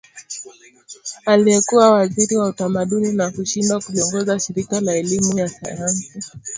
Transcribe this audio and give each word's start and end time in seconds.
aliyekuwa 1.25 1.91
waziri 1.91 2.35
wa 2.35 2.47
utamaduni 2.49 3.11
na 3.11 3.23
na 3.25 3.31
kushindwa 3.31 3.81
kuliongoza 3.81 4.39
shirika 4.39 4.81
la 4.81 4.95
elimu 4.95 5.49
sayansi 5.49 6.17
na 6.19 6.23